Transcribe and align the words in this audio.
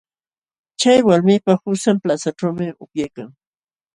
Chay 0.79 0.99
walmipa 1.07 1.53
qusan 1.63 1.97
plazaćhuumi 2.03 2.67
upyaykan. 2.83 3.29